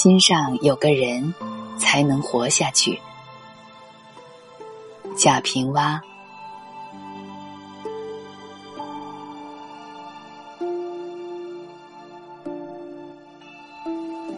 [0.00, 1.34] 心上有个人，
[1.76, 3.00] 才能活下去。
[5.16, 6.00] 贾平凹。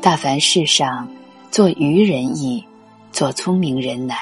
[0.01, 1.07] 大凡世上，
[1.51, 2.65] 做愚人易，
[3.13, 4.17] 做聪明人难；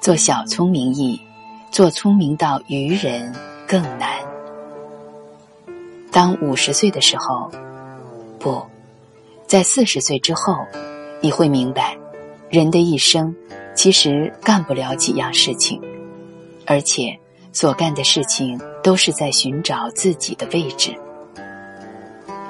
[0.00, 1.20] 做小聪明易，
[1.70, 3.30] 做聪明到愚人
[3.68, 4.18] 更难。
[6.10, 7.50] 当五十岁的时候，
[8.38, 8.64] 不。
[9.46, 10.56] 在四十岁之后，
[11.20, 11.96] 你会明白，
[12.48, 13.34] 人的一生
[13.74, 15.80] 其实干不了几样事情，
[16.66, 17.16] 而且
[17.52, 20.94] 所干的事情都是在寻找自己的位置。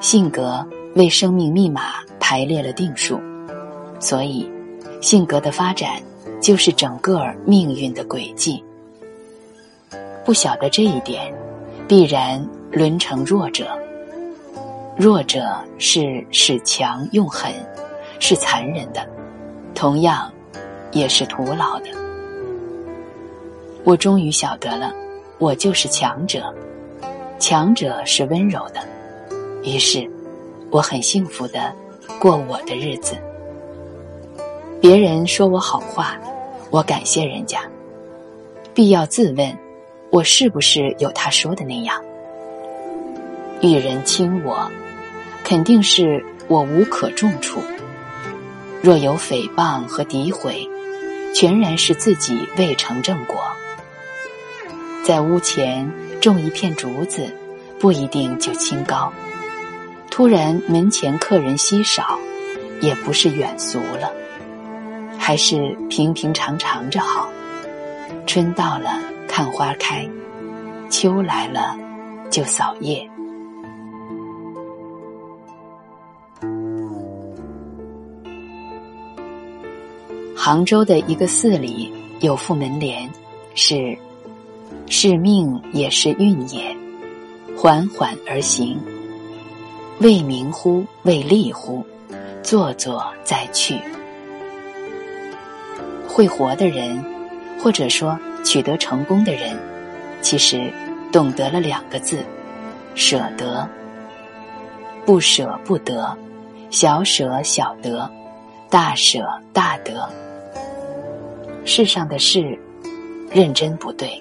[0.00, 3.20] 性格为生命密码排列了定数，
[3.98, 4.48] 所以
[5.00, 6.00] 性格的发展
[6.40, 8.62] 就是整个命运的轨迹。
[10.24, 11.34] 不晓得这一点，
[11.86, 13.66] 必然沦成弱者。
[14.96, 15.44] 弱者
[15.76, 17.52] 是使强用狠，
[18.20, 19.04] 是残忍的，
[19.74, 20.30] 同样
[20.92, 21.86] 也是徒劳的。
[23.82, 24.94] 我终于晓得了，
[25.38, 26.54] 我就是强者，
[27.40, 28.80] 强者是温柔的。
[29.64, 30.08] 于是，
[30.70, 31.74] 我很幸福的
[32.20, 33.16] 过我的日子。
[34.80, 36.16] 别人说我好话，
[36.70, 37.60] 我感谢人家。
[38.72, 39.58] 必要自问，
[40.10, 42.00] 我是不是有他说的那样？
[43.60, 44.70] 遇人轻我。
[45.44, 47.62] 肯定是我无可重处。
[48.82, 50.68] 若有诽谤和诋毁，
[51.34, 53.44] 全然是自己未成正果。
[55.04, 55.88] 在屋前
[56.20, 57.30] 种一片竹子，
[57.78, 59.12] 不一定就清高；
[60.10, 62.18] 突然门前客人稀少，
[62.80, 64.10] 也不是远俗了。
[65.18, 67.28] 还是平平常常着好。
[68.26, 70.08] 春到了看花开，
[70.90, 71.76] 秋来了
[72.30, 73.06] 就扫叶。
[80.44, 81.90] 杭州的一个寺里
[82.20, 83.08] 有副门联，
[83.54, 83.96] 是
[84.90, 86.76] “是命也是运也，
[87.56, 88.78] 缓缓而行，
[90.00, 90.84] 为名乎？
[91.04, 91.82] 为利乎？
[92.42, 93.80] 做做再去。”
[96.06, 97.02] 会活的人，
[97.58, 99.56] 或者说取得成功的人，
[100.20, 100.70] 其实
[101.10, 102.18] 懂得了两个字：
[102.94, 103.66] 舍得。
[105.06, 106.14] 不舍不得，
[106.68, 108.06] 小舍小得，
[108.68, 110.06] 大舍大得。
[111.64, 112.58] 世上的事，
[113.30, 114.20] 认真不对，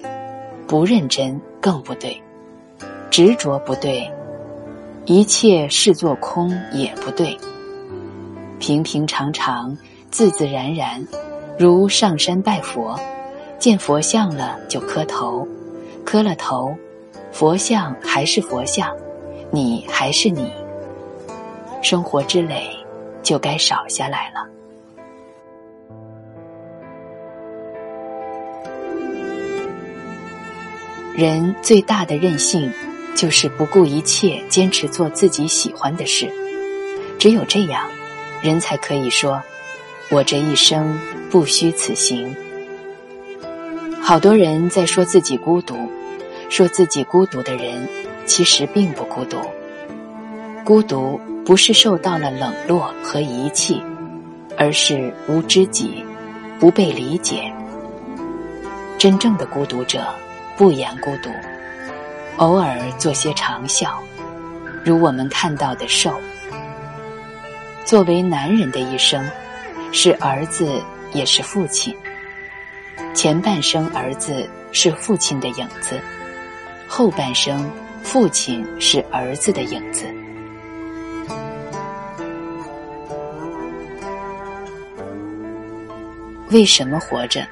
[0.66, 2.20] 不认真更不对，
[3.10, 4.10] 执着不对，
[5.04, 7.36] 一切视作空也不对。
[8.58, 9.76] 平平常常，
[10.10, 11.06] 自自然然，
[11.58, 12.98] 如上山拜佛，
[13.58, 15.46] 见佛像了就磕头，
[16.02, 16.74] 磕了头，
[17.30, 18.90] 佛像还是佛像，
[19.50, 20.50] 你还是你，
[21.82, 22.70] 生活之累
[23.22, 24.48] 就该少下来了。
[31.16, 32.72] 人最大的任性，
[33.14, 36.28] 就是不顾一切坚持做自己喜欢的事。
[37.20, 37.88] 只有这样，
[38.42, 39.40] 人才可以说
[40.10, 40.98] ：“我这一生
[41.30, 42.34] 不虚此行。”
[44.02, 45.88] 好多人在说自己孤独，
[46.50, 47.88] 说自己孤独的人，
[48.26, 49.38] 其实并不孤独。
[50.64, 53.80] 孤独不是受到了冷落和遗弃，
[54.58, 56.04] 而是无知己，
[56.58, 57.52] 不被理解。
[58.98, 60.04] 真正的孤独者。
[60.56, 61.30] 不言孤独，
[62.36, 63.88] 偶尔做些长啸，
[64.84, 66.14] 如我们看到的兽。
[67.84, 69.28] 作为男人的一生，
[69.92, 70.80] 是儿子
[71.12, 71.94] 也是父亲。
[73.12, 76.00] 前半生儿子是父亲的影子，
[76.86, 77.68] 后半生
[78.04, 80.06] 父亲是儿子的影子。
[86.50, 87.44] 为什么活着？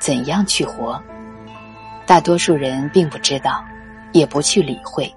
[0.00, 1.00] 怎样去活？
[2.10, 3.64] 大多数人并不知道，
[4.10, 5.14] 也不去理会，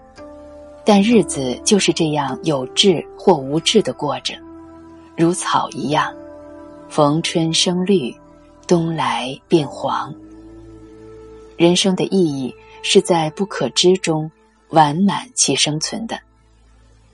[0.86, 4.36] 但日子就是这样有志或无志的过着，
[5.18, 6.14] 如草一样，
[6.90, 8.16] 逢春生绿，
[8.68, 10.14] 冬来变黄。
[11.58, 12.54] 人生的意义
[12.84, 14.30] 是在不可知中
[14.70, 16.20] 完满其生存的。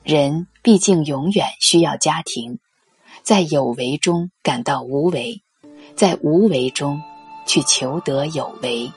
[0.04, 2.60] 人毕竟永远需要家庭，
[3.24, 5.42] 在有为中感到无为，
[5.96, 7.02] 在无为中
[7.46, 8.92] 去求得有为。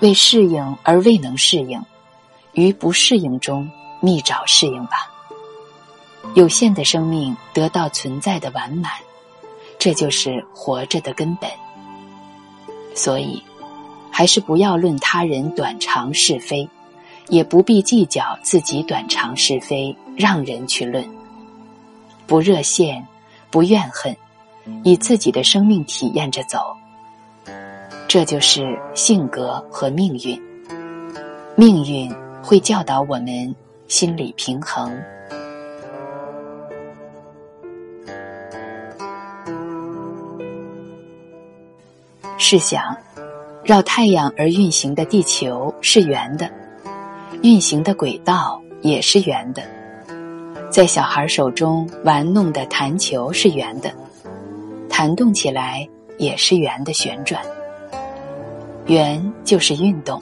[0.00, 1.82] 为适应而未能适应，
[2.52, 3.70] 于不适应中
[4.00, 5.10] 觅找适应吧。
[6.34, 8.92] 有限的生命得到存在的完满，
[9.78, 11.50] 这就是活着的根本。
[12.94, 13.42] 所以，
[14.10, 16.68] 还是不要论他人短长是非，
[17.28, 21.08] 也不必计较自己短长是非，让人去论。
[22.26, 23.06] 不热线，
[23.50, 24.16] 不怨恨，
[24.84, 26.76] 以自己的生命体验着走。
[28.12, 30.36] 这就是性格和命运。
[31.54, 32.12] 命运
[32.42, 33.54] 会教导我们
[33.86, 34.92] 心理平衡。
[42.36, 42.96] 试想，
[43.62, 46.50] 绕太阳而运行的地球是圆的，
[47.44, 49.62] 运行的轨道也是圆的。
[50.68, 53.92] 在小孩手中玩弄的弹球是圆的，
[54.88, 57.40] 弹动起来也是圆的旋转。
[58.90, 60.20] 圆就是运动，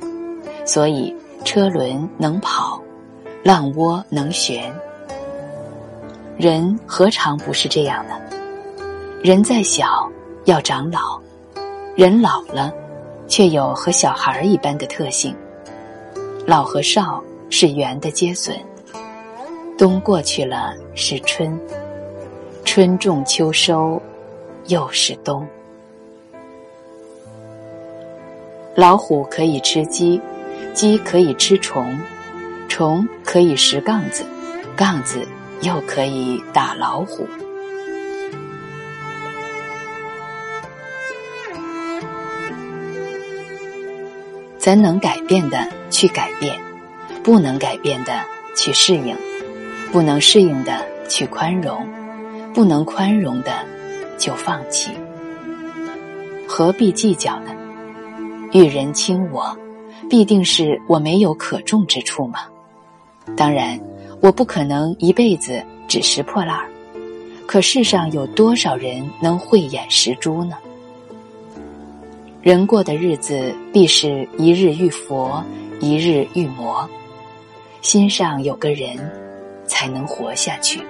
[0.67, 2.79] 所以车轮能跑，
[3.43, 4.71] 浪窝能旋。
[6.37, 8.21] 人何尝不是这样呢？
[9.23, 10.07] 人再小
[10.45, 11.19] 要长老。
[11.97, 12.71] 人老了，
[13.27, 15.35] 却有和小孩一般的特性。
[16.47, 18.55] 老和少是圆的接损。
[19.79, 21.59] 冬过去了是春，
[22.67, 23.99] 春种秋收，
[24.67, 25.49] 又是冬。
[28.79, 30.21] 老虎可以吃鸡，
[30.73, 31.99] 鸡可以吃虫，
[32.69, 34.25] 虫可以拾杠子，
[34.77, 35.27] 杠子
[35.63, 37.27] 又可以打老虎。
[44.59, 46.57] 咱能改变的去改变，
[47.25, 48.21] 不能改变的
[48.55, 49.17] 去适应，
[49.91, 51.85] 不能适应的去宽容，
[52.55, 53.51] 不能宽容的
[54.17, 54.93] 就放弃。
[56.47, 57.58] 何必计较呢？
[58.53, 59.57] 遇人轻我，
[60.09, 62.41] 必定是我没有可重之处吗？
[63.37, 63.79] 当然，
[64.21, 66.69] 我不可能一辈子只拾破烂儿。
[67.47, 70.57] 可世上有多少人能慧眼识珠呢？
[72.41, 75.43] 人过的日子，必是一日遇佛，
[75.81, 76.89] 一日遇魔。
[77.83, 78.97] 心上有个人，
[79.67, 80.81] 才能活下去。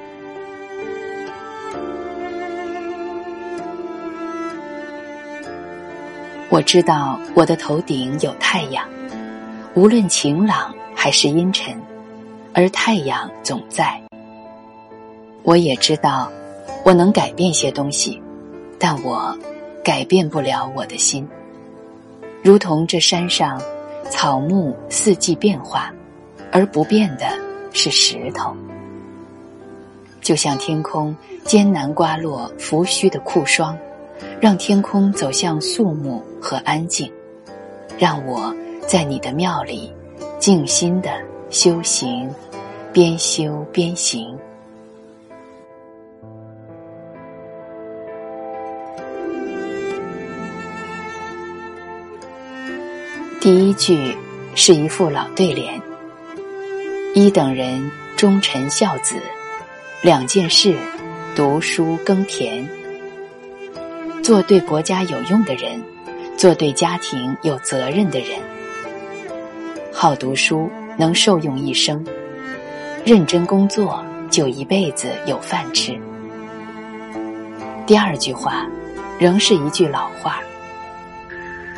[6.50, 8.82] 我知道我的头顶有太阳，
[9.74, 11.78] 无论晴朗还是阴沉，
[12.54, 14.00] 而太阳总在。
[15.42, 16.32] 我也知道，
[16.86, 18.22] 我能改变些东西，
[18.78, 19.36] 但我
[19.84, 21.28] 改变不了我的心。
[22.42, 23.60] 如同这山上，
[24.08, 25.92] 草木四季变化，
[26.50, 27.26] 而不变的
[27.74, 28.56] 是石头。
[30.22, 31.14] 就像天空
[31.44, 33.76] 艰难刮落拂须的酷霜，
[34.40, 37.10] 让天空走向肃穆和安静。
[37.98, 38.54] 让我
[38.86, 39.92] 在你的庙里
[40.38, 41.10] 静心的
[41.50, 42.30] 修行，
[42.92, 44.38] 边修边行。
[53.40, 54.16] 第一句
[54.54, 55.80] 是一副老对联：
[57.14, 59.14] 一等人忠臣孝子，
[60.02, 60.76] 两件事
[61.34, 62.68] 读书耕田。
[64.28, 65.82] 做对国家有用的人，
[66.36, 68.38] 做对家庭有责任的人。
[69.90, 72.04] 好读书能受用一生，
[73.06, 75.98] 认真工作就一辈子有饭吃。
[77.86, 78.66] 第二句话，
[79.18, 80.42] 仍是一句老话。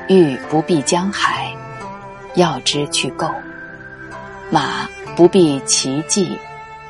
[0.08, 1.54] 欲不避江海，
[2.34, 3.28] 要知去够；
[4.50, 6.36] 马不必骑骑，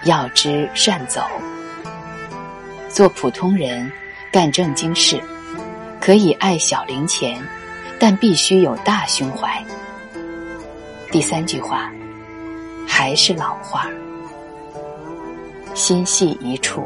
[0.05, 1.21] 要知善走。
[2.88, 3.93] 做普通人，
[4.33, 5.21] 干正经事，
[6.00, 7.40] 可以爱小零钱，
[7.99, 9.62] 但必须有大胸怀。
[11.12, 11.92] 第三句话，
[12.87, 13.87] 还是老话，
[15.75, 16.83] 心系一处。